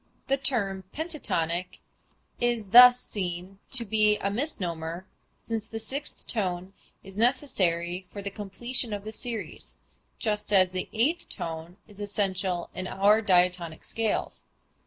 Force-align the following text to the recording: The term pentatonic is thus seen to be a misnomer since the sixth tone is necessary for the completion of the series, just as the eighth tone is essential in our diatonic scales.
The 0.25 0.37
term 0.37 0.83
pentatonic 0.95 1.77
is 2.39 2.69
thus 2.69 2.99
seen 2.99 3.59
to 3.73 3.85
be 3.85 4.17
a 4.17 4.31
misnomer 4.31 5.05
since 5.37 5.67
the 5.67 5.77
sixth 5.77 6.25
tone 6.27 6.73
is 7.03 7.19
necessary 7.19 8.07
for 8.09 8.23
the 8.23 8.31
completion 8.31 8.93
of 8.93 9.03
the 9.03 9.11
series, 9.11 9.77
just 10.17 10.51
as 10.51 10.71
the 10.71 10.89
eighth 10.91 11.29
tone 11.29 11.77
is 11.87 12.01
essential 12.01 12.71
in 12.73 12.87
our 12.87 13.21
diatonic 13.21 13.83
scales. 13.83 14.43